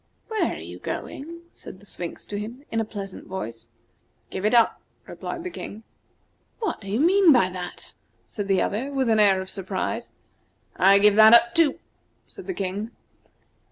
"Where 0.29 0.53
are 0.53 0.59
you 0.59 0.79
going?" 0.79 1.43
said 1.51 1.79
the 1.79 1.85
Sphinx 1.85 2.25
to 2.25 2.39
him, 2.39 2.65
in 2.71 2.79
a 2.81 2.85
pleasant 2.85 3.27
voice. 3.27 3.67
"Give 4.31 4.45
it 4.45 4.53
up," 4.55 4.81
replied 5.05 5.43
the 5.43 5.51
King. 5.51 5.83
"What 6.57 6.81
do 6.81 6.89
you 6.89 6.99
mean 6.99 7.31
by 7.31 7.49
that?" 7.51 7.93
said 8.25 8.47
the 8.47 8.63
other, 8.63 8.91
with 8.91 9.09
an 9.09 9.19
air 9.19 9.39
of 9.41 9.49
surprise. 9.51 10.11
"I 10.75 10.97
give 10.97 11.15
that 11.17 11.35
up, 11.35 11.53
too," 11.53 11.77
said 12.25 12.47
the 12.47 12.53
King. 12.55 12.89